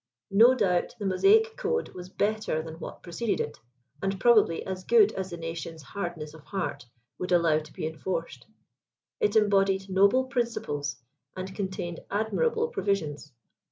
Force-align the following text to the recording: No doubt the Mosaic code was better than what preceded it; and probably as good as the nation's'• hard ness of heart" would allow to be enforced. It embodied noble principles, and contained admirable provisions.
No 0.31 0.55
doubt 0.55 0.95
the 0.97 1.05
Mosaic 1.05 1.55
code 1.57 1.89
was 1.89 2.09
better 2.09 2.63
than 2.63 2.79
what 2.79 3.03
preceded 3.03 3.39
it; 3.39 3.59
and 4.01 4.19
probably 4.19 4.65
as 4.65 4.83
good 4.83 5.11
as 5.11 5.29
the 5.29 5.37
nation's'• 5.37 5.83
hard 5.85 6.17
ness 6.17 6.33
of 6.33 6.43
heart" 6.45 6.87
would 7.19 7.31
allow 7.31 7.59
to 7.59 7.71
be 7.71 7.85
enforced. 7.85 8.47
It 9.19 9.35
embodied 9.35 9.91
noble 9.91 10.23
principles, 10.23 10.95
and 11.37 11.53
contained 11.53 11.99
admirable 12.09 12.69
provisions. 12.69 13.31